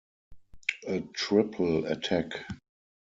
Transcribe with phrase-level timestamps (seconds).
[0.87, 2.43] A triple attack.